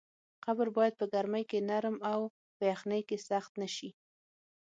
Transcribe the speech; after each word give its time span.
قیر 0.45 0.69
باید 0.77 0.93
په 0.99 1.05
ګرمۍ 1.13 1.43
کې 1.49 1.59
نرم 1.69 1.97
او 2.11 2.21
په 2.57 2.63
یخنۍ 2.71 3.01
کې 3.09 3.17
سخت 3.29 3.51
نه 3.61 3.67
شي 3.75 3.89